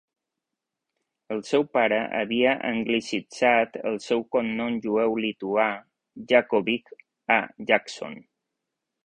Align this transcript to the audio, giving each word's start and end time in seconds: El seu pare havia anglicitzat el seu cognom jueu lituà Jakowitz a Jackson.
El 1.33 1.41
seu 1.49 1.65
pare 1.77 1.99
havia 2.21 2.55
anglicitzat 2.69 3.77
el 3.91 4.01
seu 4.07 4.25
cognom 4.37 4.81
jueu 4.87 5.15
lituà 5.27 5.69
Jakowitz 6.33 6.99
a 7.39 7.41
Jackson. 7.71 8.19